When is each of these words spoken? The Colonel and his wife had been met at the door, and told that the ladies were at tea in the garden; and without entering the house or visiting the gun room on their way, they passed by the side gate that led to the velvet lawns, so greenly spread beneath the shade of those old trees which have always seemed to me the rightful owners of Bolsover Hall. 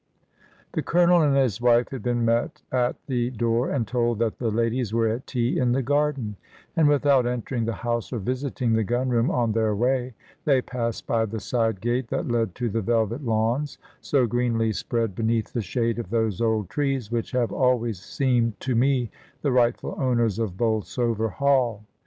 The 0.71 0.81
Colonel 0.81 1.21
and 1.21 1.35
his 1.37 1.61
wife 1.61 1.89
had 1.91 2.01
been 2.01 2.25
met 2.25 2.63
at 2.71 2.95
the 3.05 3.29
door, 3.29 3.69
and 3.69 3.87
told 3.87 4.17
that 4.17 4.39
the 4.39 4.49
ladies 4.49 4.91
were 4.95 5.07
at 5.07 5.27
tea 5.27 5.59
in 5.59 5.73
the 5.73 5.83
garden; 5.83 6.37
and 6.75 6.87
without 6.89 7.27
entering 7.27 7.65
the 7.65 7.73
house 7.85 8.11
or 8.11 8.17
visiting 8.17 8.73
the 8.73 8.83
gun 8.83 9.09
room 9.09 9.29
on 9.29 9.51
their 9.51 9.75
way, 9.75 10.15
they 10.43 10.59
passed 10.59 11.05
by 11.05 11.25
the 11.25 11.39
side 11.39 11.81
gate 11.81 12.07
that 12.07 12.27
led 12.27 12.55
to 12.55 12.67
the 12.67 12.81
velvet 12.81 13.23
lawns, 13.23 13.77
so 13.99 14.25
greenly 14.25 14.71
spread 14.71 15.13
beneath 15.13 15.53
the 15.53 15.61
shade 15.61 15.99
of 15.99 16.09
those 16.09 16.41
old 16.41 16.67
trees 16.67 17.11
which 17.11 17.29
have 17.33 17.51
always 17.51 17.99
seemed 17.99 18.59
to 18.59 18.73
me 18.73 19.11
the 19.43 19.51
rightful 19.51 19.93
owners 19.99 20.39
of 20.39 20.57
Bolsover 20.57 21.29
Hall. 21.29 21.83